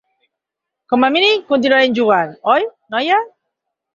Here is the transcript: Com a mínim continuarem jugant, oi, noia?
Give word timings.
Com 0.93 1.05
a 1.07 1.09
mínim 1.15 1.43
continuarem 1.51 1.93
jugant, 1.99 2.33
oi, 2.57 2.67
noia? 2.95 3.23